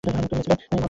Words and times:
তিনি 0.05 0.13
ভার 0.13 0.23
মুক্ত 0.23 0.35
হয়েছিলেন। 0.37 0.77